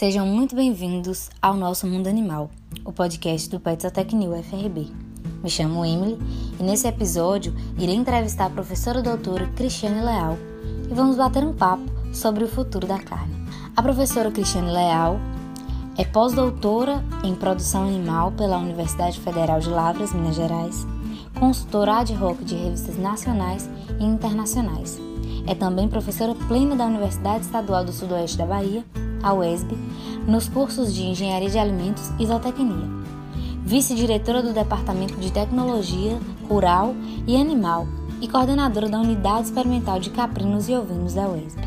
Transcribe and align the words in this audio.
Sejam 0.00 0.26
muito 0.26 0.56
bem-vindos 0.56 1.28
ao 1.42 1.54
nosso 1.54 1.86
Mundo 1.86 2.06
Animal, 2.06 2.48
o 2.86 2.90
podcast 2.90 3.50
do 3.50 3.60
Petsotec 3.60 4.16
New 4.16 4.32
FRB. 4.42 4.86
Me 5.42 5.50
chamo 5.50 5.84
Emily 5.84 6.16
e 6.58 6.62
nesse 6.62 6.88
episódio 6.88 7.54
irei 7.78 7.96
entrevistar 7.96 8.46
a 8.46 8.50
professora 8.50 9.02
doutora 9.02 9.46
Cristiane 9.48 10.00
Leal 10.00 10.38
e 10.90 10.94
vamos 10.94 11.18
bater 11.18 11.44
um 11.44 11.52
papo 11.52 11.82
sobre 12.14 12.42
o 12.44 12.48
futuro 12.48 12.86
da 12.86 12.98
carne. 12.98 13.34
A 13.76 13.82
professora 13.82 14.30
Cristiane 14.30 14.72
Leal 14.72 15.20
é 15.98 16.04
pós-doutora 16.06 17.04
em 17.22 17.34
produção 17.34 17.86
animal 17.86 18.32
pela 18.32 18.56
Universidade 18.56 19.20
Federal 19.20 19.60
de 19.60 19.68
Lavras, 19.68 20.14
Minas 20.14 20.36
Gerais, 20.36 20.86
consultora 21.38 21.98
ad 21.98 22.16
hoc 22.16 22.42
de 22.42 22.54
revistas 22.54 22.96
nacionais 22.96 23.68
e 24.00 24.04
internacionais. 24.04 24.98
É 25.46 25.54
também 25.54 25.88
professora 25.88 26.34
plena 26.48 26.74
da 26.74 26.86
Universidade 26.86 27.44
Estadual 27.44 27.84
do 27.84 27.92
Sudoeste 27.92 28.38
da 28.38 28.46
Bahia, 28.46 28.82
a 29.22 29.32
UESB, 29.32 29.76
nos 30.26 30.48
cursos 30.48 30.94
de 30.94 31.02
Engenharia 31.02 31.50
de 31.50 31.58
Alimentos 31.58 32.10
e 32.18 32.26
Zootecnia 32.26 33.00
vice-diretora 33.70 34.42
do 34.42 34.52
Departamento 34.52 35.14
de 35.14 35.30
Tecnologia 35.30 36.18
Rural 36.48 36.94
e 37.24 37.40
Animal 37.40 37.86
e 38.20 38.26
coordenadora 38.26 38.88
da 38.88 38.98
Unidade 38.98 39.46
Experimental 39.46 40.00
de 40.00 40.10
Caprinos 40.10 40.68
e 40.68 40.74
Ovinos 40.74 41.14
da 41.14 41.28
UESB. 41.28 41.62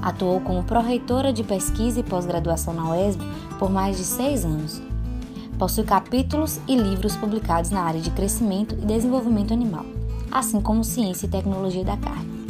Atuou 0.00 0.40
como 0.40 0.62
pró-reitora 0.62 1.32
de 1.32 1.42
pesquisa 1.42 1.98
e 1.98 2.02
pós-graduação 2.02 2.72
na 2.72 2.90
UESB 2.90 3.24
por 3.58 3.68
mais 3.70 3.96
de 3.96 4.04
seis 4.04 4.44
anos. 4.44 4.80
Possui 5.58 5.82
capítulos 5.82 6.60
e 6.68 6.76
livros 6.76 7.16
publicados 7.16 7.70
na 7.70 7.82
área 7.82 8.00
de 8.00 8.10
crescimento 8.10 8.74
e 8.74 8.86
desenvolvimento 8.86 9.52
animal, 9.52 9.86
assim 10.30 10.60
como 10.60 10.84
ciência 10.84 11.26
e 11.26 11.30
tecnologia 11.30 11.84
da 11.84 11.96
carne. 11.96 12.46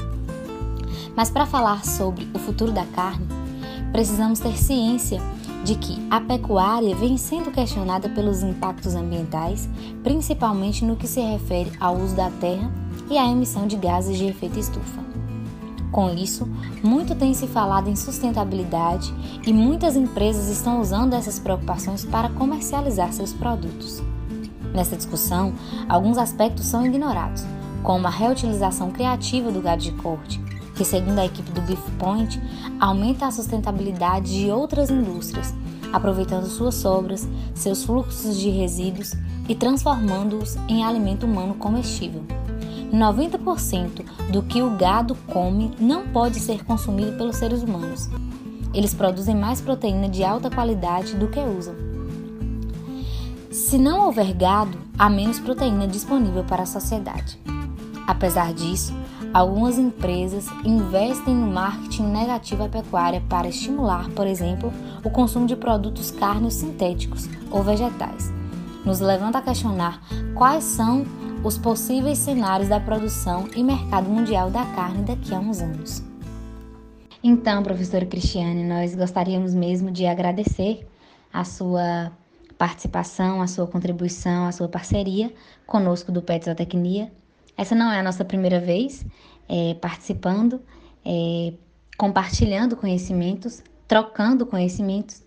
Mas 1.16 1.30
para 1.30 1.46
falar 1.46 1.84
sobre 1.84 2.28
o 2.34 2.38
futuro 2.38 2.72
da 2.72 2.84
carne, 2.84 3.26
precisamos 3.94 4.40
ter 4.40 4.58
ciência 4.58 5.22
de 5.62 5.76
que 5.76 6.04
a 6.10 6.20
pecuária 6.20 6.96
vem 6.96 7.16
sendo 7.16 7.52
questionada 7.52 8.08
pelos 8.08 8.42
impactos 8.42 8.96
ambientais, 8.96 9.68
principalmente 10.02 10.84
no 10.84 10.96
que 10.96 11.06
se 11.06 11.20
refere 11.20 11.70
ao 11.78 11.96
uso 11.96 12.16
da 12.16 12.28
terra 12.28 12.72
e 13.08 13.16
à 13.16 13.30
emissão 13.30 13.68
de 13.68 13.76
gases 13.76 14.18
de 14.18 14.26
efeito 14.26 14.58
estufa. 14.58 15.00
Com 15.92 16.12
isso, 16.12 16.44
muito 16.82 17.14
tem 17.14 17.32
se 17.34 17.46
falado 17.46 17.88
em 17.88 17.94
sustentabilidade 17.94 19.14
e 19.46 19.52
muitas 19.52 19.94
empresas 19.94 20.48
estão 20.48 20.80
usando 20.80 21.14
essas 21.14 21.38
preocupações 21.38 22.04
para 22.04 22.30
comercializar 22.30 23.12
seus 23.12 23.32
produtos. 23.32 24.02
Nessa 24.74 24.96
discussão, 24.96 25.52
alguns 25.88 26.18
aspectos 26.18 26.66
são 26.66 26.84
ignorados, 26.84 27.44
como 27.84 28.08
a 28.08 28.10
reutilização 28.10 28.90
criativa 28.90 29.52
do 29.52 29.62
gado 29.62 29.82
de 29.82 29.92
corte, 29.92 30.40
que, 30.74 30.84
segundo 30.84 31.18
a 31.18 31.26
equipe 31.26 31.50
do 31.52 31.60
Beef 31.62 31.80
Point, 31.98 32.40
aumenta 32.80 33.26
a 33.26 33.30
sustentabilidade 33.30 34.40
de 34.40 34.50
outras 34.50 34.90
indústrias, 34.90 35.54
aproveitando 35.92 36.46
suas 36.46 36.74
sobras, 36.74 37.28
seus 37.54 37.84
fluxos 37.84 38.38
de 38.38 38.50
resíduos 38.50 39.12
e 39.48 39.54
transformando-os 39.54 40.56
em 40.68 40.84
alimento 40.84 41.26
humano 41.26 41.54
comestível. 41.54 42.24
90% 42.92 44.04
do 44.30 44.42
que 44.42 44.62
o 44.62 44.76
gado 44.76 45.14
come 45.26 45.72
não 45.78 46.08
pode 46.08 46.38
ser 46.38 46.64
consumido 46.64 47.16
pelos 47.16 47.36
seres 47.36 47.62
humanos. 47.62 48.08
Eles 48.72 48.94
produzem 48.94 49.34
mais 49.34 49.60
proteína 49.60 50.08
de 50.08 50.24
alta 50.24 50.50
qualidade 50.50 51.14
do 51.14 51.28
que 51.28 51.40
usam. 51.40 51.74
Se 53.50 53.78
não 53.78 54.06
houver 54.06 54.32
gado, 54.34 54.76
há 54.98 55.08
menos 55.08 55.38
proteína 55.38 55.86
disponível 55.86 56.42
para 56.44 56.64
a 56.64 56.66
sociedade. 56.66 57.38
Apesar 58.06 58.52
disso, 58.52 58.92
Algumas 59.34 59.78
empresas 59.78 60.46
investem 60.64 61.34
no 61.34 61.48
marketing 61.48 62.04
negativo 62.04 62.62
à 62.62 62.68
pecuária 62.68 63.20
para 63.28 63.48
estimular, 63.48 64.08
por 64.10 64.28
exemplo, 64.28 64.72
o 65.04 65.10
consumo 65.10 65.44
de 65.44 65.56
produtos 65.56 66.12
carnes 66.12 66.54
sintéticos 66.54 67.28
ou 67.50 67.60
vegetais. 67.60 68.32
Nos 68.84 69.00
levanta 69.00 69.38
a 69.38 69.42
questionar 69.42 70.00
quais 70.36 70.62
são 70.62 71.04
os 71.42 71.58
possíveis 71.58 72.18
cenários 72.18 72.68
da 72.68 72.78
produção 72.78 73.48
e 73.56 73.64
mercado 73.64 74.08
mundial 74.08 74.52
da 74.52 74.64
carne 74.66 75.02
daqui 75.02 75.34
a 75.34 75.40
uns 75.40 75.60
anos. 75.60 76.00
Então, 77.20 77.60
professora 77.64 78.06
Cristiane, 78.06 78.62
nós 78.62 78.94
gostaríamos 78.94 79.52
mesmo 79.52 79.90
de 79.90 80.06
agradecer 80.06 80.86
a 81.32 81.42
sua 81.42 82.12
participação, 82.56 83.42
a 83.42 83.48
sua 83.48 83.66
contribuição, 83.66 84.46
a 84.46 84.52
sua 84.52 84.68
parceria 84.68 85.34
conosco 85.66 86.12
do 86.12 86.22
Pet 86.22 86.44
Zootecnia 86.44 87.10
essa 87.56 87.74
não 87.74 87.90
é 87.90 88.00
a 88.00 88.02
nossa 88.02 88.24
primeira 88.24 88.60
vez 88.60 89.04
é, 89.48 89.74
participando, 89.74 90.60
é, 91.04 91.52
compartilhando 91.96 92.76
conhecimentos, 92.76 93.62
trocando 93.86 94.46
conhecimentos. 94.46 95.22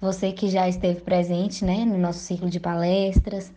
Você 0.00 0.32
que 0.32 0.48
já 0.48 0.68
esteve 0.68 1.00
presente 1.00 1.64
né, 1.64 1.84
no 1.84 1.98
nosso 1.98 2.20
ciclo 2.20 2.48
de 2.48 2.60
palestras 2.60 3.52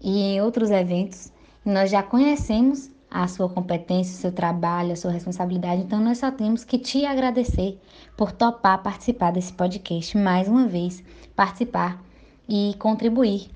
e 0.00 0.34
em 0.34 0.40
outros 0.40 0.70
eventos, 0.70 1.32
nós 1.64 1.90
já 1.90 2.02
conhecemos 2.02 2.90
a 3.10 3.26
sua 3.26 3.48
competência, 3.48 4.14
o 4.14 4.20
seu 4.20 4.32
trabalho, 4.32 4.92
a 4.92 4.96
sua 4.96 5.10
responsabilidade. 5.10 5.82
Então, 5.82 6.00
nós 6.00 6.18
só 6.18 6.30
temos 6.30 6.64
que 6.64 6.78
te 6.78 7.04
agradecer 7.04 7.78
por 8.16 8.30
topar 8.30 8.82
participar 8.82 9.32
desse 9.32 9.52
podcast 9.52 10.16
mais 10.16 10.46
uma 10.46 10.68
vez, 10.68 11.02
participar 11.34 12.00
e 12.48 12.74
contribuir 12.78 13.50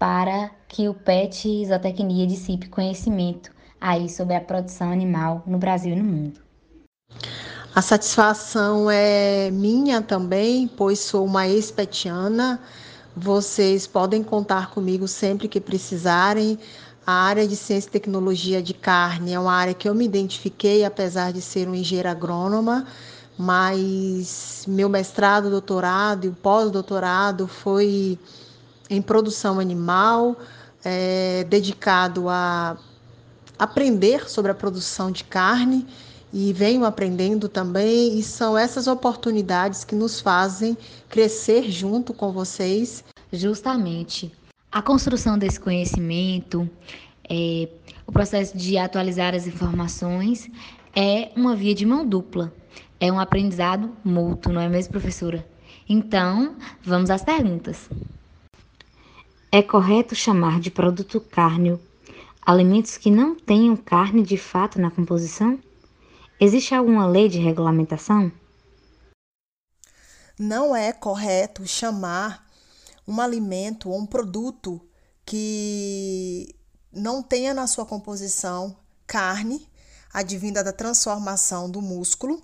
para 0.00 0.50
que 0.66 0.88
o 0.88 0.94
PET 0.94 1.66
Zootecnia 1.66 2.26
dissipe 2.26 2.70
conhecimento 2.70 3.50
aí 3.78 4.08
sobre 4.08 4.34
a 4.34 4.40
produção 4.40 4.90
animal 4.90 5.42
no 5.46 5.58
Brasil 5.58 5.92
e 5.92 5.96
no 5.96 6.04
mundo. 6.04 6.40
A 7.74 7.82
satisfação 7.82 8.90
é 8.90 9.50
minha 9.50 10.00
também, 10.00 10.66
pois 10.66 11.00
sou 11.00 11.26
uma 11.26 11.46
ex-petiana. 11.46 12.58
Vocês 13.14 13.86
podem 13.86 14.22
contar 14.22 14.70
comigo 14.70 15.06
sempre 15.06 15.46
que 15.48 15.60
precisarem. 15.60 16.58
A 17.06 17.12
área 17.12 17.46
de 17.46 17.54
ciência 17.54 17.88
e 17.88 17.92
tecnologia 17.92 18.62
de 18.62 18.72
carne 18.72 19.34
é 19.34 19.38
uma 19.38 19.52
área 19.52 19.74
que 19.74 19.86
eu 19.86 19.94
me 19.94 20.06
identifiquei, 20.06 20.82
apesar 20.82 21.30
de 21.30 21.42
ser 21.42 21.68
um 21.68 21.74
engenheiro 21.74 22.08
agrônoma, 22.08 22.86
mas 23.36 24.64
meu 24.66 24.88
mestrado, 24.88 25.50
doutorado 25.50 26.26
e 26.26 26.30
pós-doutorado 26.30 27.46
foi 27.46 28.18
em 28.90 29.00
produção 29.00 29.60
animal, 29.60 30.36
é, 30.84 31.44
dedicado 31.48 32.28
a 32.28 32.76
aprender 33.58 34.28
sobre 34.28 34.50
a 34.50 34.54
produção 34.54 35.10
de 35.10 35.22
carne 35.24 35.86
e 36.32 36.52
venho 36.52 36.84
aprendendo 36.84 37.48
também, 37.48 38.18
e 38.18 38.22
são 38.22 38.56
essas 38.56 38.86
oportunidades 38.86 39.84
que 39.84 39.94
nos 39.94 40.20
fazem 40.20 40.76
crescer 41.08 41.70
junto 41.70 42.12
com 42.12 42.32
vocês. 42.32 43.04
Justamente. 43.32 44.32
A 44.72 44.82
construção 44.82 45.38
desse 45.38 45.58
conhecimento, 45.58 46.68
é, 47.28 47.68
o 48.06 48.12
processo 48.12 48.56
de 48.56 48.76
atualizar 48.76 49.34
as 49.34 49.46
informações 49.46 50.48
é 50.94 51.30
uma 51.36 51.54
via 51.54 51.74
de 51.74 51.84
mão 51.86 52.06
dupla. 52.06 52.52
É 53.00 53.10
um 53.10 53.18
aprendizado 53.18 53.90
mútuo, 54.04 54.52
não 54.52 54.60
é 54.60 54.68
mesmo, 54.68 54.92
professora? 54.92 55.44
Então, 55.88 56.56
vamos 56.84 57.10
às 57.10 57.24
perguntas. 57.24 57.88
É 59.52 59.62
correto 59.62 60.14
chamar 60.14 60.60
de 60.60 60.70
produto 60.70 61.20
cárneo 61.20 61.80
alimentos 62.40 62.96
que 62.96 63.10
não 63.10 63.34
tenham 63.34 63.76
carne 63.76 64.22
de 64.22 64.36
fato 64.36 64.80
na 64.80 64.92
composição? 64.92 65.58
Existe 66.38 66.72
alguma 66.72 67.04
lei 67.04 67.28
de 67.28 67.40
regulamentação? 67.40 68.30
Não 70.38 70.74
é 70.74 70.92
correto 70.92 71.66
chamar 71.66 72.48
um 73.08 73.20
alimento 73.20 73.90
ou 73.90 73.98
um 73.98 74.06
produto 74.06 74.80
que 75.26 76.54
não 76.92 77.20
tenha 77.20 77.52
na 77.52 77.66
sua 77.66 77.84
composição 77.84 78.76
carne, 79.04 79.68
advinda 80.12 80.62
da 80.62 80.72
transformação 80.72 81.68
do 81.68 81.82
músculo, 81.82 82.40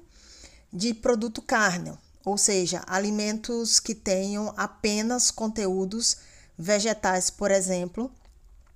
de 0.73 0.93
produto 0.93 1.41
cárneo, 1.41 1.97
ou 2.25 2.37
seja, 2.37 2.83
alimentos 2.85 3.79
que 3.79 3.95
tenham 3.95 4.53
apenas 4.57 5.31
conteúdos 5.31 6.17
vegetais, 6.59 7.31
por 7.31 7.51
exemplo, 7.51 8.11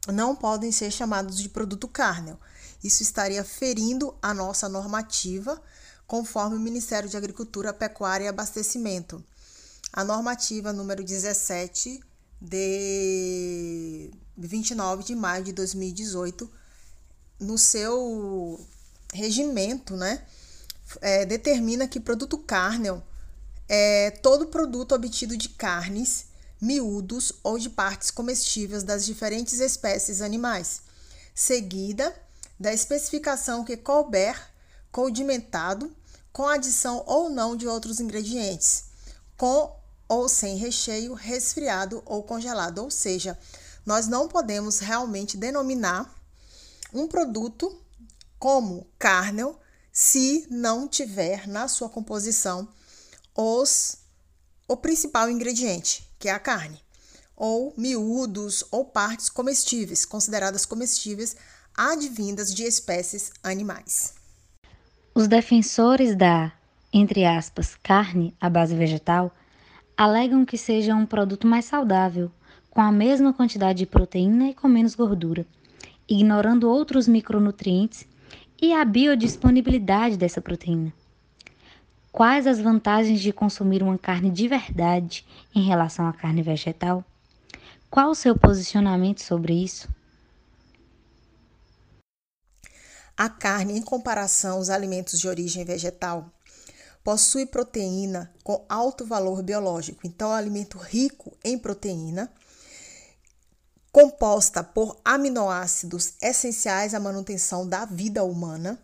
não 0.09 0.35
podem 0.35 0.73
ser 0.73 0.91
chamados 0.91 1.39
de 1.39 1.49
produto 1.49 1.89
cárneo. 1.89 2.39
Isso 2.83 3.03
estaria 3.03 3.45
ferindo 3.45 4.15
a 4.23 4.33
nossa 4.33 4.69
normativa, 4.69 5.61
conforme 6.07 6.57
o 6.57 6.61
Ministério 6.61 7.09
de 7.09 7.17
Agricultura, 7.17 7.73
Pecuária 7.73 8.25
e 8.25 8.29
Abastecimento. 8.29 9.23
A 9.93 10.05
normativa 10.05 10.73
número 10.73 11.03
17 11.03 12.01
de 12.41 14.11
29 14.37 15.05
de 15.05 15.15
maio 15.15 15.45
de 15.45 15.53
2018, 15.53 16.51
no 17.39 17.59
seu 17.59 18.61
regimento, 19.13 19.97
né, 19.97 20.25
é, 21.01 21.27
determina 21.27 21.87
que 21.87 22.01
produto 22.01 22.39
cárneo 22.39 23.03
é 23.69 24.11
todo 24.11 24.47
produto 24.47 24.95
obtido 24.95 25.37
de 25.37 25.49
carnes 25.51 26.30
miúdos 26.61 27.33
ou 27.43 27.59
de 27.59 27.71
partes 27.71 28.11
comestíveis 28.11 28.83
das 28.83 29.05
diferentes 29.05 29.61
espécies 29.61 30.21
animais, 30.21 30.83
seguida 31.35 32.15
da 32.59 32.73
especificação 32.73 33.65
que 33.65 33.77
couber 33.77 34.39
condimentado 34.93 35.95
com 36.33 36.47
adição 36.47 37.03
ou 37.07 37.31
não 37.31 37.57
de 37.57 37.67
outros 37.67 38.01
ingredientes, 38.01 38.85
com 39.37 39.75
ou 40.09 40.29
sem 40.29 40.57
recheio, 40.57 41.15
resfriado 41.15 42.03
ou 42.05 42.23
congelado. 42.23 42.79
Ou 42.81 42.91
seja, 42.91 43.39
nós 43.87 44.07
não 44.07 44.29
podemos 44.29 44.81
realmente 44.81 45.37
denominar 45.37 46.13
um 46.93 47.07
produto 47.07 47.81
como 48.39 48.87
carne 48.99 49.55
se 49.93 50.47
não 50.51 50.89
tiver 50.89 51.47
na 51.47 51.69
sua 51.69 51.89
composição 51.89 52.69
os 53.37 53.97
o 54.71 54.77
principal 54.77 55.29
ingrediente, 55.29 56.09
que 56.17 56.29
é 56.29 56.31
a 56.31 56.39
carne, 56.39 56.81
ou 57.37 57.75
miúdos 57.77 58.63
ou 58.71 58.85
partes 58.85 59.29
comestíveis, 59.29 60.05
consideradas 60.05 60.65
comestíveis, 60.65 61.35
advindas 61.77 62.55
de 62.55 62.63
espécies 62.63 63.33
animais. 63.43 64.15
Os 65.13 65.27
defensores 65.27 66.15
da, 66.15 66.53
entre 66.93 67.25
aspas, 67.25 67.75
carne 67.83 68.33
à 68.41 68.49
base 68.49 68.77
vegetal 68.77 69.35
alegam 69.97 70.45
que 70.45 70.57
seja 70.57 70.95
um 70.95 71.05
produto 71.05 71.49
mais 71.49 71.65
saudável, 71.65 72.31
com 72.71 72.81
a 72.81 72.93
mesma 72.93 73.33
quantidade 73.33 73.81
de 73.81 73.87
proteína 73.87 74.51
e 74.51 74.55
com 74.55 74.69
menos 74.69 74.95
gordura, 74.95 75.45
ignorando 76.09 76.71
outros 76.71 77.09
micronutrientes 77.09 78.07
e 78.63 78.73
a 78.73 78.85
biodisponibilidade 78.85 80.17
dessa 80.17 80.41
proteína. 80.41 80.93
Quais 82.13 82.47
as 82.47 82.59
vantagens 82.59 83.21
de 83.21 83.33
consumir 83.33 83.83
uma 83.83 83.97
carne 83.97 84.31
de 84.31 84.49
verdade 84.49 85.25
em 85.55 85.63
relação 85.63 86.09
à 86.09 86.13
carne 86.13 86.43
vegetal? 86.43 87.05
Qual 87.89 88.11
o 88.11 88.15
seu 88.15 88.37
posicionamento 88.37 89.21
sobre 89.21 89.53
isso? 89.53 89.89
A 93.17 93.29
carne, 93.29 93.79
em 93.79 93.83
comparação 93.83 94.57
aos 94.57 94.71
alimentos 94.71 95.21
de 95.21 95.29
origem 95.29 95.65
vegetal, 95.65 96.29
possui 97.05 97.47
proteína 97.47 98.33
com 98.43 98.65
alto 98.69 99.05
valor 99.05 99.43
biológico. 99.43 100.01
Então, 100.05 100.31
é 100.31 100.33
um 100.33 100.37
alimento 100.37 100.79
rico 100.79 101.37
em 101.45 101.59
proteína, 101.59 102.33
composta 103.93 104.65
por 104.65 104.99
aminoácidos 105.05 106.15
essenciais 106.21 106.95
à 106.95 106.99
manutenção 106.99 107.69
da 107.69 107.85
vida 107.85 108.25
humana. 108.25 108.81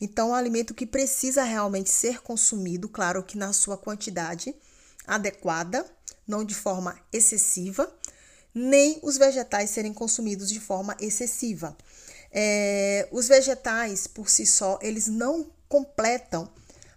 Então, 0.00 0.28
é 0.28 0.30
um 0.32 0.34
alimento 0.34 0.74
que 0.74 0.86
precisa 0.86 1.44
realmente 1.44 1.90
ser 1.90 2.22
consumido, 2.22 2.88
claro 2.88 3.22
que 3.22 3.38
na 3.38 3.52
sua 3.52 3.76
quantidade 3.76 4.54
adequada, 5.06 5.86
não 6.26 6.44
de 6.44 6.54
forma 6.54 6.98
excessiva, 7.12 7.92
nem 8.54 8.98
os 9.02 9.16
vegetais 9.16 9.70
serem 9.70 9.92
consumidos 9.92 10.48
de 10.48 10.60
forma 10.60 10.96
excessiva. 11.00 11.76
É, 12.30 13.08
os 13.12 13.28
vegetais, 13.28 14.06
por 14.06 14.28
si 14.28 14.46
só, 14.46 14.78
eles 14.82 15.06
não 15.06 15.50
completam 15.68 16.50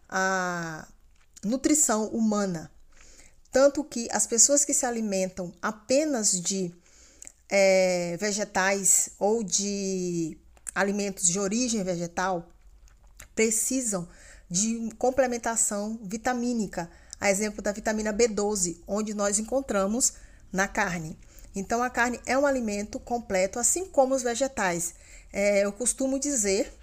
a 0.10 0.88
nutrição 1.44 2.08
humana. 2.08 2.72
Tanto 3.52 3.84
que 3.84 4.08
as 4.12 4.28
pessoas 4.28 4.66
que 4.66 4.74
se 4.74 4.86
alimentam 4.86 5.54
apenas 5.62 6.40
de 6.40 6.74
é, 7.50 8.18
vegetais 8.20 9.10
ou 9.18 9.44
de 9.44 10.38
alimentos 10.76 11.28
de 11.28 11.40
origem 11.40 11.84
vegetal 11.84 12.48
precisam 13.38 14.06
de 14.50 14.90
complementação 14.98 15.98
vitamínica, 16.04 16.90
a 17.22 17.32
exemplo 17.32 17.62
da 17.62 17.72
vitamina 17.72 18.12
B12, 18.12 18.82
onde 18.86 19.14
nós 19.14 19.40
encontramos 19.40 20.14
na 20.52 20.68
carne. 20.68 21.18
Então, 21.56 21.82
a 21.82 21.90
carne 21.90 22.20
é 22.26 22.38
um 22.38 22.46
alimento 22.46 23.00
completo, 23.00 23.60
assim 23.60 23.86
como 23.86 24.14
os 24.14 24.22
vegetais 24.22 24.94
é, 25.32 25.66
eu 25.66 25.72
costumo 25.72 26.20
dizer 26.20 26.74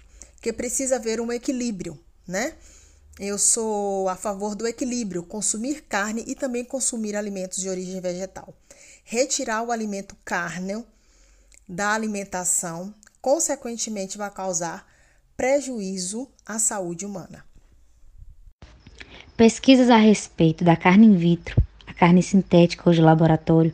que 0.41 0.53
precisa 0.53 0.95
haver 0.95 1.19
um 1.19 1.31
equilíbrio, 1.31 1.99
né? 2.27 2.53
Eu 3.19 3.37
sou 3.37 4.09
a 4.09 4.15
favor 4.15 4.55
do 4.55 4.67
equilíbrio, 4.67 5.23
consumir 5.23 5.81
carne 5.81 6.23
e 6.27 6.35
também 6.35 6.63
consumir 6.63 7.15
alimentos 7.15 7.59
de 7.59 7.69
origem 7.69 7.99
vegetal. 8.01 8.53
Retirar 9.03 9.63
o 9.63 9.71
alimento 9.71 10.15
carne 10.25 10.85
da 11.67 11.91
alimentação, 11.91 12.93
consequentemente, 13.21 14.17
vai 14.17 14.29
causar 14.29 14.85
prejuízo 15.37 16.29
à 16.45 16.57
saúde 16.57 17.05
humana. 17.05 17.43
Pesquisas 19.35 19.89
a 19.89 19.97
respeito 19.97 20.63
da 20.63 20.77
carne 20.77 21.05
in 21.05 21.17
vitro, 21.17 21.61
a 21.85 21.93
carne 21.93 22.23
sintética 22.23 22.83
ou 22.85 22.93
de 22.93 23.01
laboratório, 23.01 23.73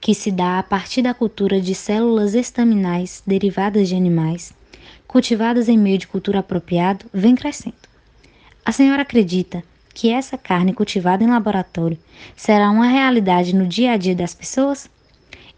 que 0.00 0.12
se 0.14 0.32
dá 0.32 0.58
a 0.58 0.62
partir 0.64 1.02
da 1.02 1.14
cultura 1.14 1.60
de 1.60 1.76
células 1.76 2.34
estaminais 2.34 3.22
derivadas 3.24 3.88
de 3.88 3.94
animais, 3.94 4.52
cultivadas 5.06 5.68
em 5.68 5.78
meio 5.78 5.96
de 5.96 6.08
cultura 6.08 6.40
apropriado, 6.40 7.06
vem 7.14 7.36
crescendo. 7.36 7.76
A 8.64 8.72
senhora 8.72 9.02
acredita 9.02 9.62
que 9.94 10.10
essa 10.10 10.36
carne 10.36 10.74
cultivada 10.74 11.22
em 11.22 11.28
laboratório 11.28 11.98
será 12.36 12.68
uma 12.68 12.88
realidade 12.88 13.54
no 13.54 13.66
dia 13.66 13.92
a 13.92 13.96
dia 13.96 14.14
das 14.14 14.34
pessoas? 14.34 14.90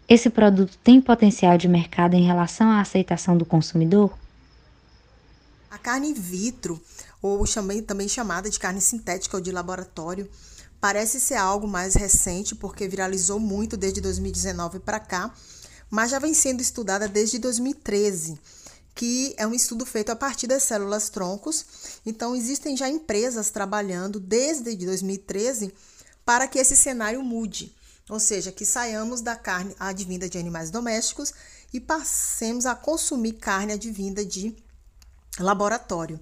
Esse 0.07 0.29
produto 0.29 0.77
tem 0.83 1.01
potencial 1.01 1.57
de 1.57 1.67
mercado 1.67 2.13
em 2.13 2.25
relação 2.25 2.69
à 2.69 2.81
aceitação 2.81 3.35
do 3.35 3.45
consumidor? 3.45 4.13
A 5.69 5.77
carne 5.77 6.09
in 6.09 6.13
vitro, 6.13 6.81
ou 7.21 7.43
também 7.85 8.07
chamada 8.07 8.49
de 8.49 8.59
carne 8.59 8.81
sintética 8.81 9.37
ou 9.37 9.41
de 9.41 9.51
laboratório, 9.51 10.29
Parece 10.79 11.19
ser 11.19 11.35
algo 11.35 11.67
mais 11.67 11.93
recente, 11.93 12.55
porque 12.55 12.87
viralizou 12.87 13.37
muito 13.37 13.75
desde 13.75 13.99
2019 13.99 14.79
para 14.79 14.99
cá, 14.99 15.33
mas 15.89 16.11
já 16.11 16.19
vem 16.19 16.33
sendo 16.33 16.61
estudada 16.61 17.05
desde 17.05 17.37
2013, 17.37 18.39
que 18.95 19.33
é 19.37 19.45
um 19.45 19.53
estudo 19.53 19.85
feito 19.85 20.09
a 20.09 20.15
partir 20.15 20.47
das 20.47 20.63
células 20.63 21.09
troncos. 21.09 21.65
Então, 22.05 22.33
existem 22.33 22.77
já 22.77 22.87
empresas 22.87 23.49
trabalhando 23.49 24.21
desde 24.21 24.73
2013 24.85 25.73
para 26.23 26.47
que 26.47 26.59
esse 26.59 26.77
cenário 26.77 27.21
mude, 27.23 27.75
ou 28.09 28.19
seja, 28.19 28.49
que 28.49 28.65
saiamos 28.65 29.19
da 29.19 29.35
carne 29.35 29.75
advinda 29.77 30.29
de 30.29 30.37
animais 30.37 30.71
domésticos 30.71 31.33
e 31.73 31.79
passemos 31.81 32.65
a 32.65 32.73
consumir 32.73 33.33
carne 33.33 33.73
advinda 33.73 34.23
de 34.23 34.55
laboratório. 35.37 36.19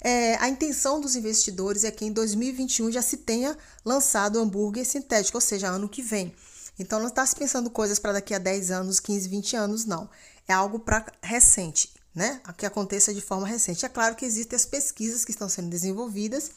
É, 0.00 0.36
a 0.36 0.48
intenção 0.48 1.00
dos 1.00 1.16
investidores 1.16 1.84
é 1.84 1.90
que 1.90 2.04
em 2.04 2.12
2021 2.12 2.90
já 2.90 3.02
se 3.02 3.18
tenha 3.18 3.56
lançado 3.84 4.36
o 4.36 4.42
hambúrguer 4.42 4.86
sintético, 4.86 5.36
ou 5.36 5.42
seja, 5.42 5.68
ano 5.68 5.88
que 5.88 6.02
vem. 6.02 6.34
Então 6.78 7.00
não 7.00 7.08
está 7.08 7.26
se 7.26 7.34
pensando 7.34 7.68
coisas 7.68 7.98
para 7.98 8.12
daqui 8.12 8.32
a 8.32 8.38
10 8.38 8.70
anos, 8.70 9.00
15, 9.00 9.28
20 9.28 9.56
anos, 9.56 9.84
não. 9.84 10.08
É 10.46 10.52
algo 10.52 10.78
para 10.78 11.04
recente, 11.20 11.92
né? 12.14 12.40
Que 12.56 12.64
aconteça 12.64 13.12
de 13.12 13.20
forma 13.20 13.46
recente. 13.46 13.84
É 13.84 13.88
claro 13.88 14.14
que 14.14 14.24
existem 14.24 14.56
as 14.56 14.64
pesquisas 14.64 15.24
que 15.24 15.32
estão 15.32 15.48
sendo 15.48 15.68
desenvolvidas, 15.68 16.50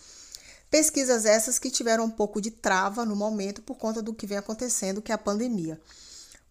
pesquisas 0.69 1.25
essas 1.25 1.57
que 1.57 1.71
tiveram 1.71 2.05
um 2.05 2.09
pouco 2.09 2.39
de 2.39 2.51
trava 2.51 3.03
no 3.03 3.15
momento 3.15 3.61
por 3.63 3.75
conta 3.75 4.01
do 4.01 4.13
que 4.13 4.27
vem 4.27 4.37
acontecendo, 4.37 5.01
que 5.01 5.11
é 5.11 5.15
a 5.15 5.17
pandemia. 5.17 5.81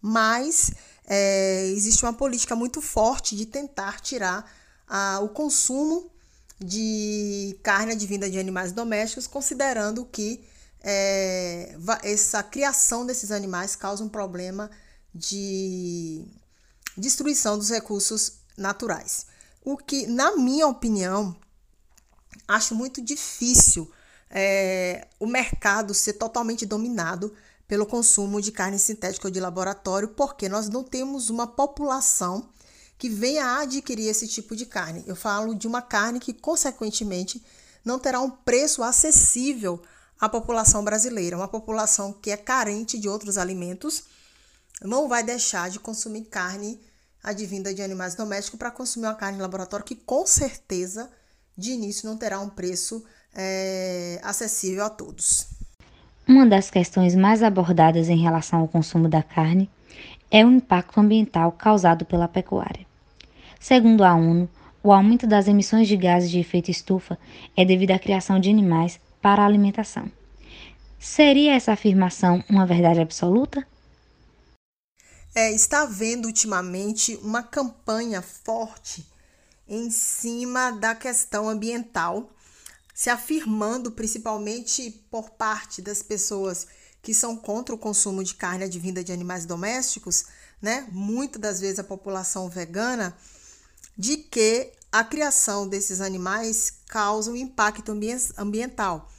Mas 0.01 0.71
é, 1.07 1.67
existe 1.67 2.03
uma 2.03 2.13
política 2.13 2.55
muito 2.55 2.81
forte 2.81 3.35
de 3.35 3.45
tentar 3.45 4.01
tirar 4.01 4.51
o 5.21 5.29
consumo 5.29 6.11
de 6.59 7.57
carne 7.63 7.93
advinda 7.93 8.29
de 8.29 8.37
animais 8.37 8.71
domésticos, 8.71 9.25
considerando 9.25 10.05
que 10.05 10.43
é, 10.83 11.75
essa 12.03 12.43
criação 12.43 13.05
desses 13.05 13.31
animais 13.31 13.75
causa 13.75 14.03
um 14.03 14.09
problema 14.09 14.69
de 15.13 16.23
destruição 16.97 17.57
dos 17.57 17.69
recursos 17.69 18.33
naturais. 18.57 19.25
O 19.63 19.77
que, 19.77 20.07
na 20.07 20.35
minha 20.35 20.67
opinião, 20.67 21.35
acho 22.47 22.75
muito 22.75 23.01
difícil 23.01 23.89
é, 24.29 25.07
o 25.19 25.27
mercado 25.27 25.93
ser 25.93 26.13
totalmente 26.13 26.65
dominado 26.65 27.33
pelo 27.67 27.85
consumo 27.85 28.41
de 28.41 28.51
carne 28.51 28.77
sintética 28.77 29.27
ou 29.27 29.31
de 29.31 29.39
laboratório, 29.39 30.09
porque 30.09 30.49
nós 30.49 30.67
não 30.67 30.83
temos 30.83 31.29
uma 31.29 31.47
população 31.47 32.49
que 33.01 33.09
venha 33.09 33.43
a 33.43 33.61
adquirir 33.61 34.09
esse 34.09 34.27
tipo 34.27 34.55
de 34.55 34.63
carne. 34.63 35.03
Eu 35.07 35.15
falo 35.15 35.55
de 35.55 35.65
uma 35.65 35.81
carne 35.81 36.19
que, 36.19 36.31
consequentemente, 36.31 37.43
não 37.83 37.97
terá 37.97 38.21
um 38.21 38.29
preço 38.29 38.83
acessível 38.83 39.81
à 40.19 40.29
população 40.29 40.83
brasileira. 40.83 41.35
Uma 41.35 41.47
população 41.47 42.13
que 42.13 42.29
é 42.29 42.37
carente 42.37 42.99
de 42.99 43.09
outros 43.09 43.39
alimentos 43.39 44.03
não 44.83 45.07
vai 45.07 45.23
deixar 45.23 45.67
de 45.71 45.79
consumir 45.79 46.25
carne 46.25 46.79
advinda 47.23 47.73
de 47.73 47.81
animais 47.81 48.13
domésticos 48.13 48.59
para 48.59 48.69
consumir 48.69 49.07
uma 49.07 49.15
carne 49.15 49.37
de 49.37 49.41
laboratório 49.41 49.83
que, 49.83 49.95
com 49.95 50.23
certeza, 50.27 51.09
de 51.57 51.71
início 51.71 52.07
não 52.07 52.15
terá 52.15 52.39
um 52.39 52.49
preço 52.49 53.03
é, 53.33 54.19
acessível 54.21 54.85
a 54.85 54.91
todos. 54.91 55.47
Uma 56.27 56.45
das 56.45 56.69
questões 56.69 57.15
mais 57.15 57.41
abordadas 57.41 58.09
em 58.09 58.21
relação 58.21 58.59
ao 58.59 58.67
consumo 58.67 59.09
da 59.09 59.23
carne 59.23 59.67
é 60.29 60.45
o 60.45 60.51
impacto 60.51 60.99
ambiental 60.99 61.51
causado 61.51 62.05
pela 62.05 62.27
pecuária. 62.27 62.90
Segundo 63.61 64.03
a 64.03 64.15
ONU, 64.15 64.49
o 64.81 64.91
aumento 64.91 65.27
das 65.27 65.47
emissões 65.47 65.87
de 65.87 65.95
gases 65.95 66.31
de 66.31 66.39
efeito 66.39 66.71
estufa 66.71 67.15
é 67.55 67.63
devido 67.63 67.91
à 67.91 67.99
criação 67.99 68.39
de 68.39 68.49
animais 68.49 68.99
para 69.21 69.43
a 69.43 69.45
alimentação. 69.45 70.11
Seria 70.99 71.53
essa 71.53 71.71
afirmação 71.71 72.43
uma 72.49 72.65
verdade 72.65 72.99
absoluta? 72.99 73.65
É, 75.35 75.51
está 75.51 75.83
havendo 75.83 76.25
ultimamente 76.25 77.15
uma 77.21 77.43
campanha 77.43 78.23
forte 78.23 79.05
em 79.67 79.91
cima 79.91 80.71
da 80.71 80.95
questão 80.95 81.47
ambiental, 81.47 82.31
se 82.95 83.11
afirmando 83.11 83.91
principalmente 83.91 84.89
por 85.11 85.29
parte 85.29 85.83
das 85.83 86.01
pessoas 86.01 86.65
que 86.99 87.13
são 87.13 87.37
contra 87.37 87.75
o 87.75 87.77
consumo 87.77 88.23
de 88.23 88.33
carne 88.33 88.63
advinda 88.63 89.03
de 89.03 89.13
animais 89.13 89.45
domésticos, 89.45 90.25
né? 90.59 90.87
Muitas 90.91 91.39
das 91.39 91.61
vezes 91.61 91.77
a 91.77 91.83
população 91.83 92.49
vegana, 92.49 93.15
de 93.97 94.17
que 94.17 94.71
a 94.91 95.03
criação 95.03 95.67
desses 95.67 96.01
animais 96.01 96.73
causa 96.87 97.31
um 97.31 97.35
impacto 97.35 97.93
ambiental, 98.37 99.09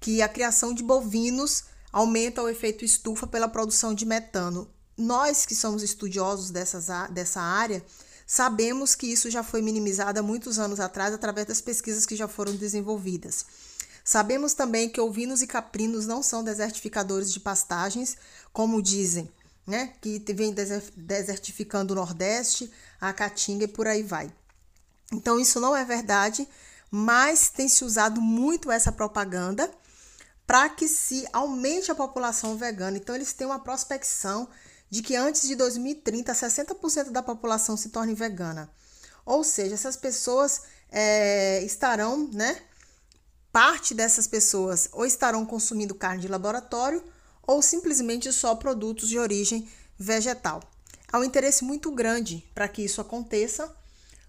que 0.00 0.20
a 0.22 0.28
criação 0.28 0.74
de 0.74 0.82
bovinos 0.82 1.64
aumenta 1.92 2.42
o 2.42 2.48
efeito 2.48 2.84
estufa 2.84 3.26
pela 3.26 3.48
produção 3.48 3.94
de 3.94 4.04
metano. 4.04 4.68
Nós 4.96 5.46
que 5.46 5.54
somos 5.54 5.82
estudiosos 5.82 6.50
dessas, 6.50 6.88
dessa 7.10 7.40
área, 7.40 7.84
sabemos 8.26 8.94
que 8.94 9.06
isso 9.06 9.30
já 9.30 9.42
foi 9.42 9.62
minimizado 9.62 10.18
há 10.18 10.22
muitos 10.22 10.58
anos 10.58 10.80
atrás 10.80 11.14
através 11.14 11.46
das 11.46 11.60
pesquisas 11.60 12.06
que 12.06 12.16
já 12.16 12.28
foram 12.28 12.54
desenvolvidas. 12.54 13.46
Sabemos 14.04 14.54
também 14.54 14.88
que 14.88 15.00
ovinos 15.00 15.42
e 15.42 15.46
caprinos 15.46 16.06
não 16.06 16.22
são 16.22 16.42
desertificadores 16.42 17.32
de 17.32 17.38
pastagens, 17.38 18.16
como 18.52 18.82
dizem, 18.82 19.30
né? 19.70 19.94
Que 20.00 20.22
vem 20.34 20.54
desertificando 20.96 21.94
o 21.94 21.96
Nordeste, 21.96 22.70
a 23.00 23.12
Caatinga 23.12 23.64
e 23.64 23.68
por 23.68 23.86
aí 23.86 24.02
vai. 24.02 24.30
Então, 25.12 25.40
isso 25.40 25.58
não 25.60 25.76
é 25.76 25.84
verdade, 25.84 26.46
mas 26.90 27.48
tem 27.48 27.68
se 27.68 27.84
usado 27.84 28.20
muito 28.20 28.70
essa 28.70 28.92
propaganda 28.92 29.70
para 30.46 30.68
que 30.68 30.88
se 30.88 31.26
aumente 31.32 31.90
a 31.90 31.94
população 31.94 32.56
vegana. 32.56 32.96
Então, 32.96 33.14
eles 33.14 33.32
têm 33.32 33.46
uma 33.46 33.60
prospecção 33.60 34.48
de 34.90 35.02
que 35.02 35.14
antes 35.14 35.46
de 35.46 35.54
2030, 35.54 36.32
60% 36.32 37.10
da 37.10 37.22
população 37.22 37.76
se 37.76 37.90
torne 37.90 38.14
vegana. 38.14 38.68
Ou 39.24 39.44
seja, 39.44 39.74
essas 39.74 39.96
pessoas 39.96 40.62
é, 40.90 41.62
estarão, 41.62 42.28
né? 42.32 42.60
Parte 43.52 43.94
dessas 43.94 44.26
pessoas 44.26 44.88
ou 44.92 45.04
estarão 45.04 45.44
consumindo 45.46 45.94
carne 45.94 46.22
de 46.22 46.28
laboratório 46.28 47.02
ou 47.50 47.60
simplesmente 47.60 48.32
só 48.32 48.54
produtos 48.54 49.08
de 49.08 49.18
origem 49.18 49.68
vegetal. 49.98 50.62
Há 51.12 51.18
um 51.18 51.24
interesse 51.24 51.64
muito 51.64 51.90
grande 51.90 52.48
para 52.54 52.68
que 52.68 52.80
isso 52.80 53.00
aconteça, 53.00 53.74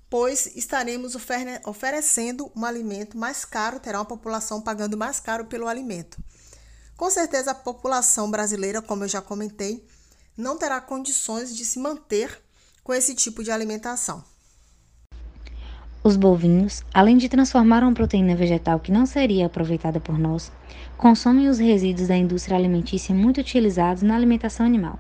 pois 0.10 0.48
estaremos 0.56 1.16
oferecendo 1.64 2.52
um 2.56 2.66
alimento 2.66 3.16
mais 3.16 3.46
caro, 3.46 3.80
terá 3.80 4.00
uma 4.00 4.06
população 4.06 4.60
pagando 4.60 4.98
mais 4.98 5.20
caro 5.20 5.46
pelo 5.46 5.68
alimento. 5.68 6.18
Com 6.98 7.12
certeza, 7.12 7.52
a 7.52 7.56
população 7.56 8.32
brasileira, 8.32 8.82
como 8.82 9.04
eu 9.04 9.08
já 9.08 9.22
comentei, 9.22 9.86
não 10.36 10.58
terá 10.58 10.82
condições 10.82 11.56
de 11.56 11.64
se 11.64 11.78
manter 11.78 12.42
com 12.84 12.92
esse 12.92 13.14
tipo 13.14 13.44
de 13.44 13.52
alimentação. 13.52 14.26
Os 16.04 16.16
bovinos, 16.16 16.84
além 16.92 17.16
de 17.16 17.30
transformar 17.30 17.84
uma 17.84 17.94
proteína 17.94 18.36
vegetal 18.36 18.80
que 18.80 18.92
não 18.92 19.06
seria 19.06 19.46
aproveitada 19.46 20.00
por 20.00 20.18
nós, 20.18 20.52
consomem 20.98 21.48
os 21.48 21.60
resíduos 21.60 22.08
da 22.08 22.18
indústria 22.18 22.58
alimentícia 22.58 23.14
muito 23.14 23.40
utilizados 23.40 24.02
na 24.02 24.16
alimentação 24.16 24.66
animal, 24.66 24.98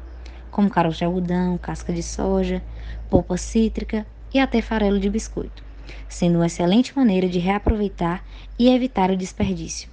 como 0.51 0.69
caroço 0.69 0.99
de 0.99 1.05
algodão, 1.05 1.57
casca 1.57 1.91
de 1.91 2.03
soja, 2.03 2.61
polpa 3.09 3.35
cítrica 3.35 4.05
e 4.31 4.37
até 4.37 4.61
farelo 4.61 4.99
de 4.99 5.09
biscoito, 5.09 5.63
sendo 6.07 6.35
uma 6.35 6.45
excelente 6.45 6.95
maneira 6.95 7.27
de 7.27 7.39
reaproveitar 7.39 8.23
e 8.59 8.69
evitar 8.69 9.09
o 9.09 9.17
desperdício. 9.17 9.89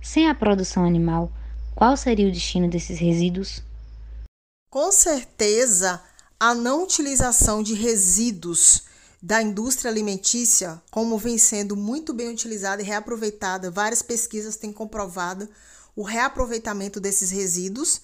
Sem 0.00 0.30
a 0.30 0.34
produção 0.34 0.86
animal, 0.86 1.30
qual 1.74 1.94
seria 1.94 2.26
o 2.26 2.32
destino 2.32 2.70
desses 2.70 2.98
resíduos? 2.98 3.62
Com 4.70 4.90
certeza, 4.90 6.02
a 6.40 6.54
não 6.54 6.84
utilização 6.84 7.62
de 7.62 7.74
resíduos 7.74 8.95
da 9.22 9.42
indústria 9.42 9.90
alimentícia, 9.90 10.80
como 10.90 11.18
vem 11.18 11.38
sendo 11.38 11.76
muito 11.76 12.12
bem 12.12 12.28
utilizada 12.28 12.82
e 12.82 12.84
reaproveitada, 12.84 13.70
várias 13.70 14.02
pesquisas 14.02 14.56
têm 14.56 14.72
comprovado 14.72 15.48
o 15.94 16.02
reaproveitamento 16.02 17.00
desses 17.00 17.30
resíduos 17.30 18.02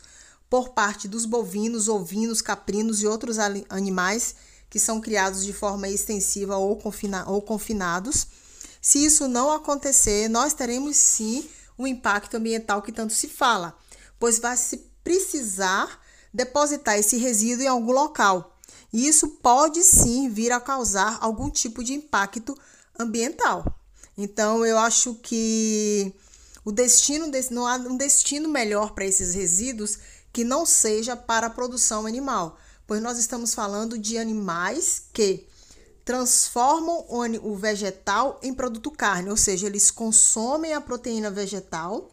por 0.48 0.70
parte 0.70 1.06
dos 1.06 1.24
bovinos, 1.24 1.88
ovinos, 1.88 2.40
caprinos 2.40 3.02
e 3.02 3.06
outros 3.06 3.38
animais 3.38 4.34
que 4.68 4.78
são 4.78 5.00
criados 5.00 5.44
de 5.44 5.52
forma 5.52 5.88
extensiva 5.88 6.56
ou, 6.56 6.76
confina 6.76 7.28
ou 7.28 7.42
confinados. 7.42 8.26
Se 8.80 9.04
isso 9.04 9.28
não 9.28 9.52
acontecer, 9.52 10.28
nós 10.28 10.54
teremos 10.54 10.96
sim 10.96 11.48
o 11.76 11.86
impacto 11.86 12.36
ambiental 12.36 12.80
que 12.80 12.90
tanto 12.90 13.12
se 13.12 13.28
fala, 13.28 13.76
pois 14.18 14.38
vai 14.38 14.56
se 14.56 14.78
precisar 15.04 16.00
depositar 16.32 16.98
esse 16.98 17.16
resíduo 17.18 17.64
em 17.64 17.68
algum 17.68 17.92
local. 17.92 18.51
E 18.92 19.06
isso 19.08 19.28
pode 19.28 19.82
sim 19.82 20.28
vir 20.28 20.52
a 20.52 20.60
causar 20.60 21.18
algum 21.20 21.48
tipo 21.48 21.82
de 21.82 21.94
impacto 21.94 22.56
ambiental. 22.98 23.64
Então, 24.16 24.64
eu 24.66 24.78
acho 24.78 25.14
que 25.14 26.12
o 26.64 26.70
destino 26.70 27.30
não 27.50 27.66
há 27.66 27.76
um 27.76 27.96
destino 27.96 28.48
melhor 28.48 28.92
para 28.92 29.06
esses 29.06 29.34
resíduos 29.34 29.98
que 30.32 30.44
não 30.44 30.64
seja 30.64 31.16
para 31.16 31.46
a 31.46 31.50
produção 31.50 32.06
animal, 32.06 32.58
pois 32.86 33.02
nós 33.02 33.18
estamos 33.18 33.54
falando 33.54 33.98
de 33.98 34.18
animais 34.18 35.04
que 35.12 35.46
transformam 36.04 37.06
o 37.42 37.56
vegetal 37.56 38.38
em 38.42 38.52
produto 38.52 38.90
carne, 38.90 39.30
ou 39.30 39.36
seja, 39.36 39.66
eles 39.66 39.90
consomem 39.90 40.74
a 40.74 40.80
proteína 40.80 41.30
vegetal 41.30 42.10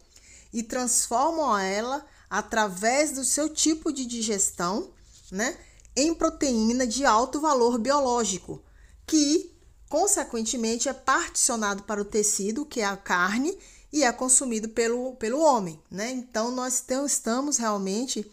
e 0.52 0.62
transformam 0.62 1.58
ela 1.58 2.04
através 2.28 3.12
do 3.12 3.24
seu 3.24 3.48
tipo 3.48 3.92
de 3.92 4.06
digestão, 4.06 4.90
né, 5.30 5.56
em 5.96 6.14
proteína 6.14 6.86
de 6.86 7.04
alto 7.04 7.40
valor 7.40 7.78
biológico, 7.78 8.62
que 9.06 9.54
consequentemente 9.88 10.88
é 10.88 10.92
particionado 10.92 11.82
para 11.82 12.00
o 12.00 12.04
tecido, 12.04 12.64
que 12.64 12.80
é 12.80 12.84
a 12.84 12.96
carne, 12.96 13.58
e 13.92 14.04
é 14.04 14.12
consumido 14.12 14.68
pelo, 14.68 15.16
pelo 15.16 15.40
homem, 15.40 15.80
né? 15.90 16.10
Então 16.12 16.52
nós 16.52 16.84
estamos 17.06 17.56
realmente 17.56 18.24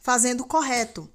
fazendo 0.00 0.42
o 0.42 0.46
correto. 0.46 1.08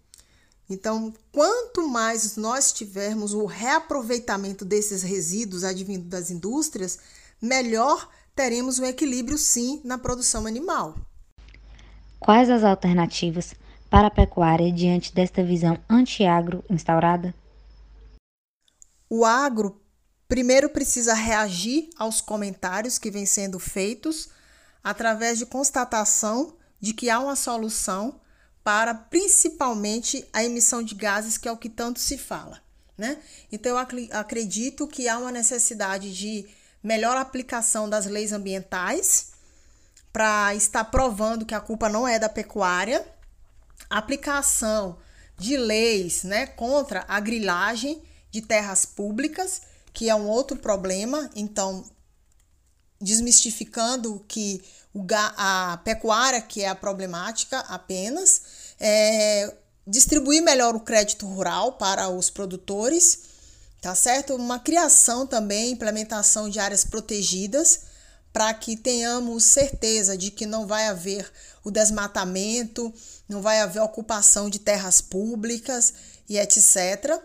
Então, 0.69 1.13
quanto 1.31 1.87
mais 1.87 2.35
nós 2.35 2.73
tivermos 2.73 3.33
o 3.33 3.45
reaproveitamento 3.45 4.65
desses 4.65 5.01
resíduos 5.01 5.63
advindos 5.63 6.09
das 6.09 6.29
indústrias, 6.29 6.99
melhor 7.41 8.09
teremos 8.35 8.77
um 8.79 8.85
equilíbrio 8.85 9.37
sim 9.37 9.79
na 9.83 9.97
produção 9.97 10.45
animal. 10.45 10.95
Quais 12.19 12.49
as 12.49 12.63
alternativas 12.63 13.53
para 13.89 14.07
a 14.07 14.11
pecuária 14.11 14.71
diante 14.71 15.13
desta 15.13 15.43
visão 15.43 15.79
anti-agro 15.89 16.63
instaurada? 16.69 17.33
O 19.09 19.23
agro 19.23 19.81
primeiro 20.27 20.69
precisa 20.69 21.13
reagir 21.13 21.89
aos 21.97 22.19
comentários 22.19 22.97
que 22.97 23.09
vêm 23.09 23.25
sendo 23.25 23.59
feitos 23.59 24.29
através 24.83 25.37
de 25.37 25.45
constatação 25.45 26.55
de 26.79 26.93
que 26.93 27.09
há 27.09 27.19
uma 27.19 27.35
solução 27.35 28.19
para 28.63 28.93
principalmente 28.93 30.27
a 30.33 30.43
emissão 30.43 30.83
de 30.83 30.93
gases, 30.93 31.37
que 31.37 31.47
é 31.47 31.51
o 31.51 31.57
que 31.57 31.69
tanto 31.69 31.99
se 31.99 32.17
fala. 32.17 32.61
Né? 32.97 33.17
Então, 33.51 33.71
eu 33.71 33.77
acredito 34.11 34.87
que 34.87 35.07
há 35.07 35.17
uma 35.17 35.31
necessidade 35.31 36.13
de 36.13 36.45
melhor 36.83 37.15
aplicação 37.15 37.89
das 37.89 38.05
leis 38.05 38.33
ambientais 38.33 39.31
para 40.11 40.53
estar 40.55 40.83
provando 40.85 41.45
que 41.45 41.55
a 41.55 41.61
culpa 41.61 41.87
não 41.87 42.07
é 42.07 42.19
da 42.19 42.27
pecuária, 42.27 43.07
aplicação 43.89 44.97
de 45.37 45.55
leis 45.55 46.23
né, 46.23 46.47
contra 46.47 47.05
a 47.07 47.19
grilagem 47.19 48.01
de 48.31 48.41
terras 48.41 48.85
públicas, 48.85 49.61
que 49.93 50.09
é 50.09 50.15
um 50.15 50.27
outro 50.27 50.57
problema, 50.57 51.29
então 51.35 51.85
desmistificando 52.99 54.23
que 54.27 54.63
o, 54.93 55.05
a 55.11 55.79
pecuária 55.83 56.41
que 56.41 56.63
é 56.63 56.67
a 56.67 56.75
problemática 56.75 57.59
apenas, 57.59 58.41
é, 58.79 59.53
distribuir 59.85 60.41
melhor 60.41 60.75
o 60.75 60.79
crédito 60.79 61.25
rural 61.25 61.73
para 61.73 62.09
os 62.09 62.29
produtores, 62.29 63.19
tá 63.81 63.93
certo? 63.95 64.35
Uma 64.35 64.59
criação 64.59 65.25
também, 65.25 65.71
implementação 65.71 66.49
de 66.49 66.59
áreas 66.59 66.83
protegidas, 66.83 67.81
para 68.37 68.53
que 68.53 68.77
tenhamos 68.77 69.45
certeza 69.45 70.15
de 70.15 70.29
que 70.29 70.45
não 70.45 70.67
vai 70.67 70.85
haver 70.85 71.27
o 71.63 71.71
desmatamento, 71.71 72.93
não 73.27 73.41
vai 73.41 73.61
haver 73.61 73.81
ocupação 73.81 74.47
de 74.47 74.59
terras 74.59 75.01
públicas 75.01 75.91
e 76.29 76.37
etc. 76.37 77.19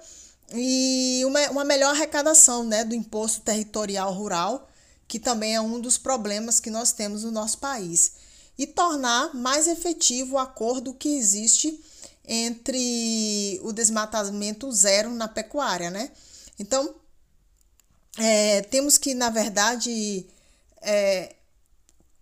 E 0.55 1.23
uma, 1.27 1.51
uma 1.51 1.65
melhor 1.67 1.91
arrecadação 1.91 2.65
né, 2.65 2.83
do 2.83 2.95
imposto 2.95 3.43
territorial 3.43 4.11
rural, 4.15 4.71
que 5.07 5.19
também 5.19 5.55
é 5.55 5.61
um 5.61 5.79
dos 5.79 5.99
problemas 5.99 6.59
que 6.59 6.71
nós 6.71 6.93
temos 6.93 7.25
no 7.25 7.31
nosso 7.31 7.59
país. 7.59 8.13
E 8.57 8.67
tornar 8.67 9.35
mais 9.35 9.67
efetivo 9.67 10.37
o 10.37 10.39
acordo 10.39 10.95
que 10.95 11.11
existe 11.11 11.79
entre 12.27 13.61
o 13.63 13.71
desmatamento 13.71 14.73
zero 14.73 15.11
na 15.11 15.29
pecuária, 15.29 15.91
né? 15.91 16.11
Então, 16.59 16.95
é, 18.17 18.63
temos 18.63 18.97
que, 18.97 19.13
na 19.13 19.29
verdade, 19.29 20.27
é, 20.83 21.37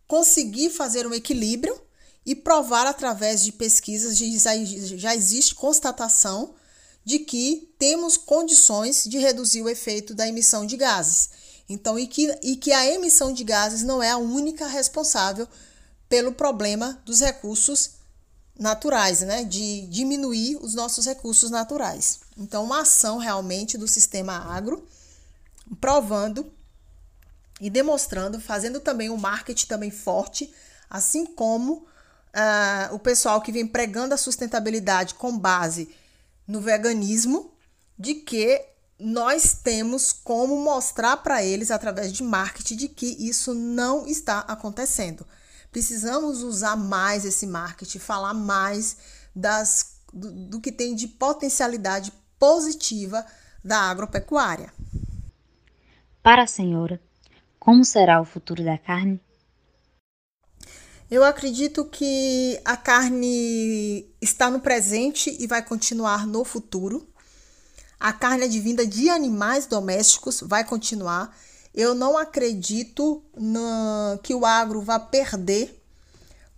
conseguir 0.07 0.71
fazer 0.71 1.07
um 1.07 1.15
equilíbrio 1.15 1.81
e 2.25 2.35
provar 2.35 2.87
através 2.87 3.43
de 3.43 3.53
pesquisas 3.53 4.17
já 4.19 5.15
existe 5.15 5.55
constatação 5.55 6.55
de 7.05 7.19
que 7.21 7.73
temos 7.79 8.17
condições 8.17 9.05
de 9.05 9.19
reduzir 9.19 9.63
o 9.63 9.69
efeito 9.69 10.15
da 10.15 10.29
emissão 10.29 10.67
de 10.67 10.77
gases. 10.77 11.31
Então, 11.69 11.99
e 11.99 12.07
que, 12.07 12.37
e 12.43 12.57
que 12.57 12.73
a 12.73 12.87
emissão 12.87 13.33
de 13.33 13.45
gases 13.45 13.83
não 13.83 14.03
é 14.03 14.11
a 14.11 14.19
única 14.19 14.67
responsável 14.67 15.49
pelo 16.09 16.33
problema 16.33 17.01
dos 17.05 17.21
recursos 17.21 17.93
naturais, 18.59 19.21
né? 19.21 19.45
De 19.45 19.87
diminuir 19.87 20.57
os 20.61 20.75
nossos 20.75 21.07
recursos 21.07 21.51
naturais. 21.51 22.21
Então, 22.37 22.65
uma 22.65 22.81
ação 22.81 23.19
realmente 23.19 23.79
do 23.79 23.87
sistema 23.87 24.33
agro, 24.35 24.87
provando 25.81 26.53
e 27.61 27.69
demonstrando, 27.69 28.41
fazendo 28.41 28.81
também 28.81 29.11
um 29.11 29.17
marketing 29.17 29.67
também 29.67 29.91
forte, 29.91 30.53
assim 30.89 31.27
como 31.27 31.75
uh, 31.75 32.95
o 32.95 32.99
pessoal 32.99 33.41
que 33.41 33.53
vem 33.53 33.67
pregando 33.67 34.15
a 34.15 34.17
sustentabilidade 34.17 35.15
com 35.15 35.39
base 35.39 35.95
no 36.47 36.61
veganismo, 36.61 37.53
de 37.99 38.15
que 38.15 38.65
nós 38.99 39.55
temos 39.55 40.13
como 40.13 40.57
mostrar 40.63 41.19
para 41.19 41.43
eles 41.43 41.71
através 41.71 42.13
de 42.13 42.23
marketing 42.23 42.77
de 42.77 42.89
que 42.89 43.07
isso 43.07 43.55
não 43.55 44.07
está 44.07 44.41
acontecendo. 44.41 45.27
Precisamos 45.71 46.43
usar 46.43 46.77
mais 46.77 47.25
esse 47.25 47.47
marketing, 47.47 47.99
falar 47.99 48.35
mais 48.35 48.97
das, 49.35 49.97
do, 50.13 50.33
do 50.33 50.61
que 50.61 50.73
tem 50.73 50.95
de 50.95 51.07
potencialidade 51.07 52.13
positiva 52.39 53.25
da 53.65 53.79
agropecuária. 53.83 54.73
Para 56.23 56.43
a 56.43 56.47
senhora, 56.47 57.01
como 57.61 57.85
será 57.85 58.21
o 58.21 58.25
futuro 58.25 58.65
da 58.65 58.77
carne? 58.77 59.21
Eu 61.09 61.23
acredito 61.23 61.85
que 61.85 62.61
a 62.65 62.77
carne 62.77 64.13
está 64.21 64.51
no 64.51 64.59
presente 64.59 65.37
e 65.39 65.47
vai 65.47 65.63
continuar 65.63 66.27
no 66.27 66.45
futuro. 66.45 67.09
A 68.01 68.13
carne 68.13 68.45
advinda 68.45 68.85
de 68.85 69.09
animais 69.09 69.67
domésticos 69.67 70.41
vai 70.41 70.65
continuar 70.65 71.33
eu 71.75 71.95
não 71.95 72.19
acredito 72.19 73.23
no, 73.37 74.19
que 74.23 74.35
o 74.35 74.45
agro 74.45 74.83
vá 74.83 74.99
perder 74.99 75.81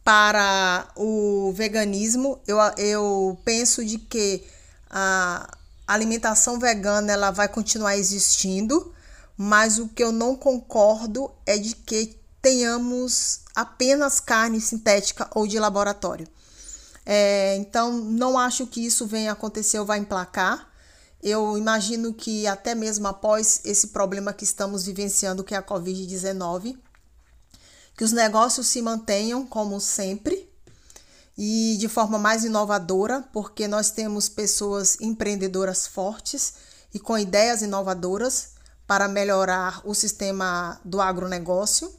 para 0.03 0.89
o 0.97 1.53
veganismo. 1.55 2.41
Eu, 2.47 2.57
eu 2.79 3.39
penso 3.45 3.85
de 3.85 3.99
que 3.99 4.43
a 4.89 5.49
alimentação 5.87 6.59
vegana 6.59 7.13
ela 7.13 7.31
vai 7.31 7.49
continuar 7.49 7.97
existindo, 7.97 8.93
mas 9.37 9.79
o 9.79 9.89
que 9.89 10.03
eu 10.03 10.13
não 10.13 10.37
concordo 10.37 11.31
é 11.47 11.57
de 11.59 11.75
que 11.75 12.19
tenhamos 12.41 13.41
apenas 13.55 14.19
carne 14.19 14.61
sintética 14.61 15.31
ou 15.35 15.47
de 15.47 15.59
laboratório. 15.59 16.27
É, 17.05 17.57
então, 17.57 17.93
não 17.93 18.39
acho 18.39 18.67
que 18.67 18.85
isso 18.85 19.07
venha 19.07 19.33
acontecer 19.33 19.79
ou 19.79 19.87
vai 19.87 19.99
emplacar. 19.99 20.69
Eu 21.23 21.57
imagino 21.57 22.13
que 22.13 22.47
até 22.47 22.75
mesmo 22.75 23.07
após 23.07 23.61
esse 23.65 23.89
problema 23.89 24.33
que 24.33 24.45
estamos 24.45 24.85
vivenciando, 24.85 25.45
que 25.45 25.55
é 25.55 25.59
a 25.59 25.63
Covid-19, 25.63 26.77
que 27.97 28.05
os 28.05 28.13
negócios 28.13 28.67
se 28.67 28.83
mantenham 28.83 29.47
como 29.47 29.81
sempre 29.81 30.51
e 31.39 31.77
de 31.79 31.89
forma 31.89 32.19
mais 32.19 32.45
inovadora, 32.45 33.25
porque 33.33 33.69
nós 33.69 33.91
temos 33.91 34.29
pessoas 34.29 35.01
empreendedoras 35.01 35.87
fortes 35.87 36.55
e 36.93 36.99
com 36.99 37.17
ideias 37.17 37.63
inovadoras 37.63 38.52
para 38.93 39.09
melhorar 39.09 39.81
o 39.85 39.95
sistema 39.95 40.81
do 40.85 41.01
agronegócio. 41.01 41.93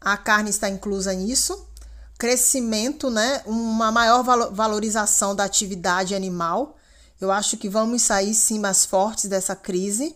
A 0.00 0.16
carne 0.16 0.50
está 0.50 0.68
inclusa 0.68 1.12
nisso. 1.12 1.66
Crescimento, 2.18 3.10
né? 3.10 3.42
uma 3.46 3.90
maior 3.90 4.22
valorização 4.52 5.34
da 5.34 5.44
atividade 5.44 6.14
animal 6.14 6.76
eu 7.20 7.30
acho 7.32 7.56
que 7.56 7.68
vamos 7.68 8.02
sair 8.02 8.34
sim 8.34 8.58
mais 8.58 8.84
fortes 8.84 9.26
dessa 9.26 9.54
crise. 9.54 10.14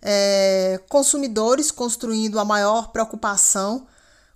É, 0.00 0.80
consumidores 0.88 1.70
construindo 1.70 2.38
a 2.40 2.44
maior 2.44 2.88
preocupação 2.88 3.86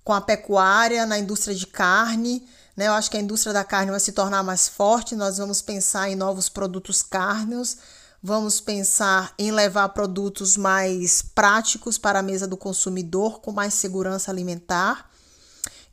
com 0.04 0.12
a 0.12 0.20
pecuária 0.20 1.04
na 1.04 1.18
indústria 1.18 1.54
de 1.54 1.66
carne. 1.66 2.46
Né? 2.76 2.86
Eu 2.86 2.92
acho 2.92 3.10
que 3.10 3.16
a 3.16 3.20
indústria 3.20 3.52
da 3.52 3.64
carne 3.64 3.90
vai 3.90 3.98
se 3.98 4.12
tornar 4.12 4.42
mais 4.44 4.68
forte. 4.68 5.16
Nós 5.16 5.38
vamos 5.38 5.60
pensar 5.60 6.08
em 6.08 6.14
novos 6.14 6.48
produtos 6.48 7.02
cárneos, 7.02 7.78
vamos 8.22 8.60
pensar 8.60 9.34
em 9.38 9.50
levar 9.52 9.88
produtos 9.90 10.56
mais 10.56 11.22
práticos 11.22 11.98
para 11.98 12.18
a 12.18 12.22
mesa 12.22 12.46
do 12.46 12.56
consumidor, 12.56 13.40
com 13.40 13.52
mais 13.52 13.74
segurança 13.74 14.30
alimentar. 14.30 15.10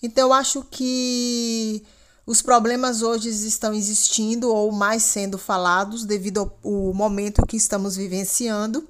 Então, 0.01 0.27
eu 0.27 0.33
acho 0.33 0.63
que 0.63 1.83
os 2.25 2.41
problemas 2.41 3.01
hoje 3.01 3.29
estão 3.29 3.73
existindo 3.73 4.53
ou 4.53 4.71
mais 4.71 5.03
sendo 5.03 5.37
falados 5.37 6.05
devido 6.05 6.39
ao 6.63 6.93
momento 6.93 7.45
que 7.45 7.57
estamos 7.57 7.95
vivenciando. 7.95 8.87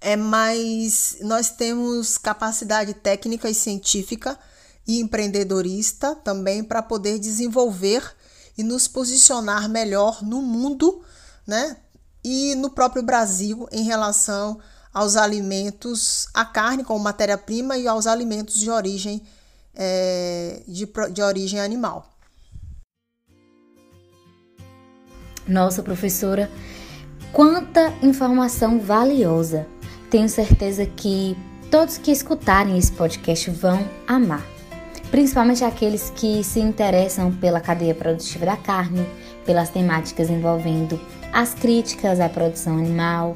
É, 0.00 0.16
mas 0.16 1.16
nós 1.20 1.50
temos 1.50 2.16
capacidade 2.16 2.94
técnica 2.94 3.50
e 3.50 3.54
científica 3.54 4.38
e 4.86 5.00
empreendedorista 5.00 6.14
também 6.14 6.64
para 6.64 6.80
poder 6.80 7.18
desenvolver 7.18 8.02
e 8.56 8.62
nos 8.62 8.88
posicionar 8.88 9.68
melhor 9.68 10.22
no 10.22 10.40
mundo, 10.40 11.02
né? 11.46 11.76
E 12.30 12.54
no 12.54 12.68
próprio 12.68 13.02
Brasil 13.02 13.66
em 13.72 13.84
relação 13.84 14.58
aos 14.92 15.16
alimentos, 15.16 16.28
a 16.34 16.44
carne 16.44 16.84
como 16.84 17.02
matéria-prima 17.02 17.78
e 17.78 17.88
aos 17.88 18.06
alimentos 18.06 18.60
de 18.60 18.68
origem 18.68 19.22
é, 19.74 20.62
de, 20.68 20.86
de 21.10 21.22
origem 21.22 21.58
animal. 21.58 22.06
Nossa, 25.46 25.82
professora, 25.82 26.50
quanta 27.32 27.94
informação 28.02 28.78
valiosa! 28.78 29.66
Tenho 30.10 30.28
certeza 30.28 30.84
que 30.84 31.34
todos 31.70 31.96
que 31.96 32.10
escutarem 32.10 32.76
esse 32.76 32.92
podcast 32.92 33.50
vão 33.52 33.88
amar, 34.06 34.44
principalmente 35.10 35.64
aqueles 35.64 36.10
que 36.10 36.44
se 36.44 36.60
interessam 36.60 37.32
pela 37.32 37.58
cadeia 37.58 37.94
produtiva 37.94 38.44
da 38.44 38.56
carne, 38.58 39.08
pelas 39.46 39.70
temáticas 39.70 40.28
envolvendo 40.28 41.00
as 41.32 41.54
críticas 41.54 42.20
à 42.20 42.28
produção 42.28 42.78
animal. 42.78 43.34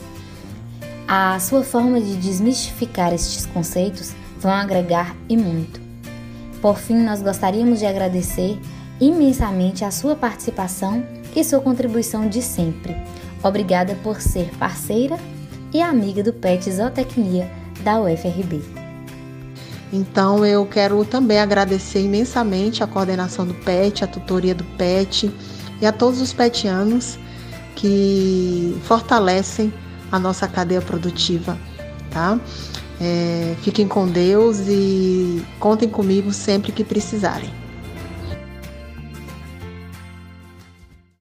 A 1.06 1.38
sua 1.40 1.62
forma 1.62 2.00
de 2.00 2.16
desmistificar 2.16 3.12
estes 3.12 3.46
conceitos 3.46 4.12
vão 4.38 4.52
agregar 4.52 5.14
e 5.28 5.36
muito. 5.36 5.80
Por 6.60 6.78
fim, 6.78 6.96
nós 6.96 7.20
gostaríamos 7.20 7.80
de 7.80 7.86
agradecer 7.86 8.58
imensamente 9.00 9.84
a 9.84 9.90
sua 9.90 10.14
participação 10.14 11.04
e 11.34 11.42
sua 11.42 11.60
contribuição 11.60 12.28
de 12.28 12.40
sempre. 12.40 12.96
Obrigada 13.42 13.96
por 14.02 14.20
ser 14.20 14.48
parceira 14.58 15.18
e 15.72 15.80
amiga 15.80 16.22
do 16.22 16.32
PET 16.32 16.70
Zootecnia 16.70 17.50
da 17.82 18.00
UFRB. 18.00 18.62
Então 19.92 20.46
eu 20.46 20.64
quero 20.64 21.04
também 21.04 21.38
agradecer 21.38 22.00
imensamente 22.00 22.82
a 22.82 22.86
coordenação 22.86 23.46
do 23.46 23.54
PET, 23.54 24.04
a 24.04 24.06
tutoria 24.06 24.54
do 24.54 24.64
PET 24.64 25.30
e 25.80 25.86
a 25.86 25.92
todos 25.92 26.20
os 26.20 26.32
petianos 26.32 27.18
que 27.74 28.76
fortalecem 28.84 29.72
a 30.10 30.18
nossa 30.18 30.46
cadeia 30.46 30.80
produtiva, 30.80 31.58
tá? 32.10 32.38
É, 33.00 33.56
fiquem 33.62 33.88
com 33.88 34.06
Deus 34.06 34.58
e 34.68 35.42
contem 35.58 35.88
comigo 35.88 36.32
sempre 36.32 36.70
que 36.70 36.84
precisarem. 36.84 37.61